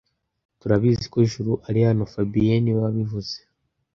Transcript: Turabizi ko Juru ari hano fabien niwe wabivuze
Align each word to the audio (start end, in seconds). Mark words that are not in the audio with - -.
Turabizi 0.59 1.05
ko 1.13 1.17
Juru 1.31 1.51
ari 1.67 1.79
hano 1.87 2.03
fabien 2.13 2.59
niwe 2.61 2.79
wabivuze 2.85 3.35